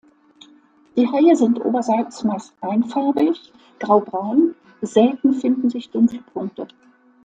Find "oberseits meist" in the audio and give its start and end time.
1.63-2.55